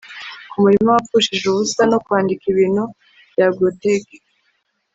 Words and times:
ku 0.49 0.55
murima 0.63 0.89
wapfushije 0.95 1.45
ubusa, 1.47 1.81
no 1.91 1.97
kwandika 2.05 2.43
ibintu 2.53 2.83
bya 3.33 3.47
groteque 3.55 4.15